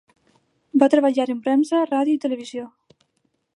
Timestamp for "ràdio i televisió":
1.93-2.67